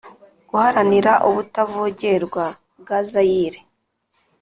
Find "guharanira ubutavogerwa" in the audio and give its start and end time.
0.49-2.45